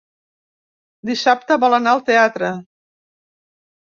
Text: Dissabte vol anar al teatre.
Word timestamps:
Dissabte 1.09 1.57
vol 1.63 1.77
anar 1.79 1.93
al 1.97 2.01
teatre. 2.07 2.49